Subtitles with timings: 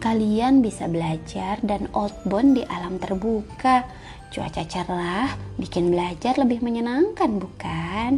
[0.01, 3.85] Kalian bisa belajar dan outbound di alam terbuka.
[4.33, 5.29] Cuaca cerah
[5.61, 8.17] bikin belajar lebih menyenangkan, bukan?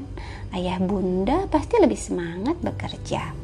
[0.54, 3.34] Ayah bunda pasti lebih semangat bekerja.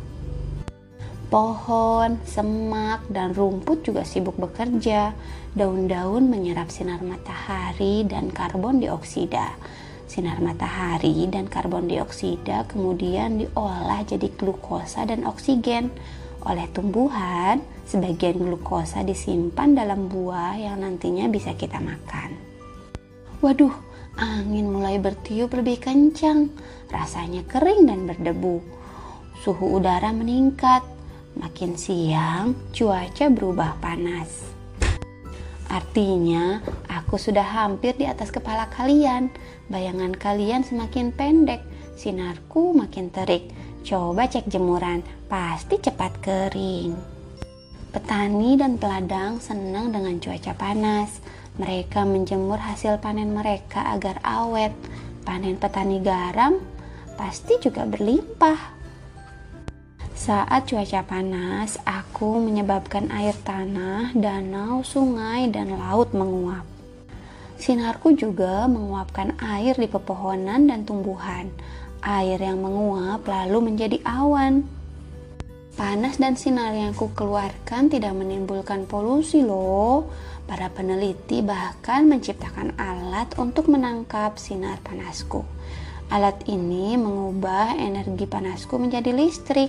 [1.27, 5.19] Pohon, semak, dan rumput juga sibuk bekerja.
[5.59, 9.59] Daun-daun menyerap sinar matahari dan karbon dioksida.
[10.07, 15.91] Sinar matahari dan karbon dioksida kemudian diolah jadi glukosa dan oksigen.
[16.47, 17.59] Oleh tumbuhan,
[17.89, 22.37] sebagian glukosa disimpan dalam buah yang nantinya bisa kita makan.
[23.43, 23.75] Waduh,
[24.19, 26.53] angin mulai bertiup lebih kencang.
[26.93, 28.63] Rasanya kering dan berdebu.
[29.43, 30.83] Suhu udara meningkat
[31.39, 34.43] Makin siang, cuaca berubah panas.
[35.71, 36.59] Artinya,
[36.91, 39.31] aku sudah hampir di atas kepala kalian.
[39.71, 41.63] Bayangan kalian semakin pendek,
[41.95, 43.55] sinarku makin terik.
[43.89, 45.01] Coba cek jemuran,
[45.33, 46.93] pasti cepat kering.
[47.89, 51.25] Petani dan peladang senang dengan cuaca panas.
[51.57, 54.77] Mereka menjemur hasil panen mereka agar awet.
[55.25, 56.61] Panen petani garam
[57.17, 58.61] pasti juga berlimpah.
[60.13, 66.69] Saat cuaca panas, aku menyebabkan air tanah, danau, sungai, dan laut menguap.
[67.57, 71.49] Sinarku juga menguapkan air di pepohonan dan tumbuhan.
[72.09, 74.65] Air yang menguap lalu menjadi awan.
[75.77, 80.09] Panas dan sinar yang ku keluarkan tidak menimbulkan polusi loh.
[80.49, 85.45] Para peneliti bahkan menciptakan alat untuk menangkap sinar panasku.
[86.09, 89.69] Alat ini mengubah energi panasku menjadi listrik.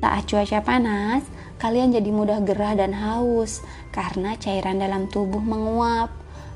[0.00, 1.28] Saat cuaca panas,
[1.60, 3.60] kalian jadi mudah gerah dan haus
[3.92, 6.08] karena cairan dalam tubuh menguap.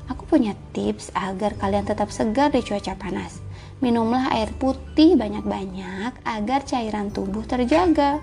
[0.09, 3.46] Aku punya tips agar kalian tetap segar di cuaca panas.
[3.77, 8.17] Minumlah air putih banyak-banyak agar cairan tubuh terjaga.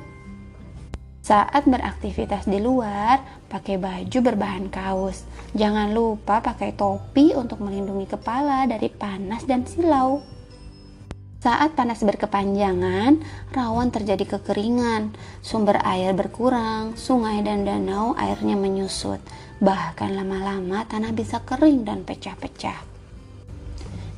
[1.24, 5.24] Saat beraktivitas di luar, pakai baju berbahan kaos.
[5.56, 10.20] Jangan lupa pakai topi untuk melindungi kepala dari panas dan silau.
[11.40, 13.20] Saat panas berkepanjangan,
[13.52, 15.12] rawan terjadi kekeringan,
[15.44, 19.20] sumber air berkurang, sungai dan danau airnya menyusut,
[19.60, 22.93] bahkan lama-lama tanah bisa kering dan pecah-pecah.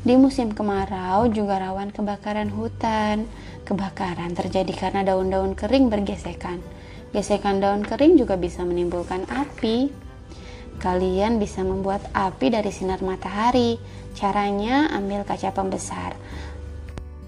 [0.07, 3.27] Di musim kemarau juga rawan kebakaran hutan.
[3.67, 6.63] Kebakaran terjadi karena daun-daun kering bergesekan.
[7.11, 9.91] Gesekan daun kering juga bisa menimbulkan api.
[10.79, 13.83] Kalian bisa membuat api dari sinar matahari.
[14.15, 16.15] Caranya ambil kaca pembesar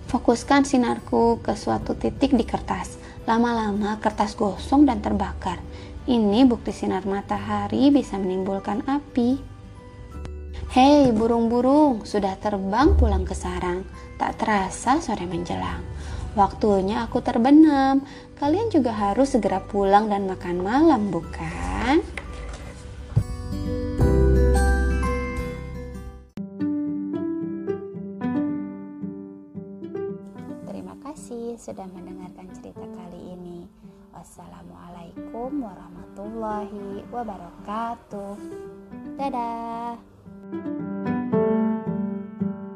[0.08, 2.96] Fokuskan sinarku ke suatu titik di kertas.
[3.28, 5.60] Lama-lama kertas gosong dan terbakar.
[6.08, 9.57] Ini bukti sinar matahari bisa menimbulkan api.
[10.68, 13.88] Hei burung-burung, sudah terbang pulang ke sarang.
[14.20, 15.80] Tak terasa sore menjelang.
[16.36, 18.04] Waktunya aku terbenam.
[18.36, 22.04] Kalian juga harus segera pulang dan makan malam, bukan?
[31.08, 33.64] kasih sudah mendengarkan cerita kali ini.
[34.12, 38.36] Wassalamualaikum warahmatullahi wabarakatuh.
[39.16, 40.17] Dadah.
[40.50, 41.07] Música